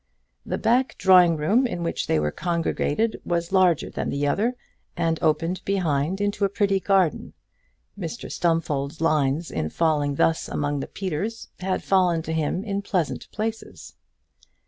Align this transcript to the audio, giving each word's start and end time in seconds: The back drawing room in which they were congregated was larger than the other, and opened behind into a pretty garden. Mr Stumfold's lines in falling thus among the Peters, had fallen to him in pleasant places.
The 0.47 0.57
back 0.57 0.97
drawing 0.97 1.37
room 1.37 1.67
in 1.67 1.83
which 1.83 2.07
they 2.07 2.19
were 2.19 2.31
congregated 2.31 3.21
was 3.23 3.51
larger 3.51 3.91
than 3.91 4.09
the 4.09 4.25
other, 4.25 4.55
and 4.97 5.21
opened 5.21 5.61
behind 5.63 6.19
into 6.19 6.43
a 6.43 6.49
pretty 6.49 6.79
garden. 6.79 7.33
Mr 7.95 8.31
Stumfold's 8.31 8.99
lines 8.99 9.51
in 9.51 9.69
falling 9.69 10.15
thus 10.15 10.49
among 10.49 10.79
the 10.79 10.87
Peters, 10.87 11.49
had 11.59 11.83
fallen 11.83 12.23
to 12.23 12.33
him 12.33 12.63
in 12.63 12.81
pleasant 12.81 13.29
places. 13.31 13.93